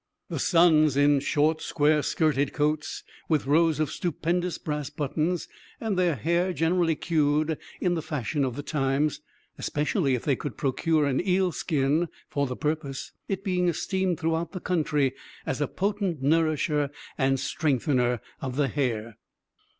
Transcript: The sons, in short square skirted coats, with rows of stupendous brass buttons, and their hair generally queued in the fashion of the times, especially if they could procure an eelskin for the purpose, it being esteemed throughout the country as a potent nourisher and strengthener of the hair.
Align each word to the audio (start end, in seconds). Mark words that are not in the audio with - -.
The 0.29 0.39
sons, 0.39 0.97
in 0.97 1.19
short 1.19 1.61
square 1.61 2.01
skirted 2.01 2.53
coats, 2.53 3.03
with 3.29 3.45
rows 3.45 3.79
of 3.79 3.91
stupendous 3.91 4.57
brass 4.57 4.89
buttons, 4.89 5.47
and 5.79 5.95
their 5.95 6.15
hair 6.15 6.53
generally 6.53 6.95
queued 6.95 7.55
in 7.79 7.93
the 7.93 8.01
fashion 8.01 8.43
of 8.43 8.55
the 8.55 8.63
times, 8.63 9.21
especially 9.59 10.15
if 10.15 10.23
they 10.25 10.35
could 10.35 10.57
procure 10.57 11.05
an 11.05 11.19
eelskin 11.19 12.07
for 12.29 12.47
the 12.47 12.55
purpose, 12.57 13.11
it 13.27 13.43
being 13.43 13.67
esteemed 13.69 14.19
throughout 14.19 14.53
the 14.53 14.59
country 14.59 15.13
as 15.45 15.61
a 15.61 15.67
potent 15.67 16.19
nourisher 16.19 16.89
and 17.15 17.39
strengthener 17.39 18.21
of 18.41 18.55
the 18.55 18.69
hair. 18.69 19.17